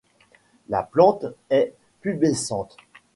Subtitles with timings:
[0.67, 2.75] La plante est pubescente.